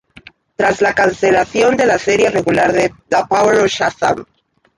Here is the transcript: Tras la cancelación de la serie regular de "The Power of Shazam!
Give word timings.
Tras 0.55 0.81
la 0.81 0.95
cancelación 0.95 1.77
de 1.77 1.85
la 1.85 1.99
serie 1.99 2.31
regular 2.31 2.73
de 2.73 2.91
"The 3.07 3.19
Power 3.29 3.57
of 3.59 3.67
Shazam! 3.67 4.25